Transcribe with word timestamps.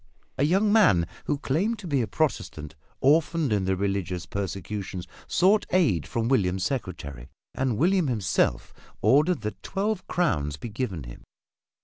A 0.39 0.43
young 0.45 0.73
man, 0.73 1.05
who 1.25 1.37
claimed 1.37 1.77
to 1.77 1.85
be 1.87 2.01
a 2.01 2.07
Protestant 2.07 2.73
orphaned 3.01 3.53
in 3.53 3.65
the 3.65 3.75
religious 3.75 4.25
persecutions, 4.25 5.05
sought 5.27 5.67
aid 5.69 6.07
from 6.07 6.27
William's 6.27 6.65
secretary, 6.65 7.29
and 7.53 7.77
William 7.77 8.07
himself 8.07 8.73
ordered 9.03 9.41
that 9.41 9.61
twelve 9.61 10.07
crowns 10.07 10.57
be 10.57 10.69
given 10.69 11.03
him. 11.03 11.23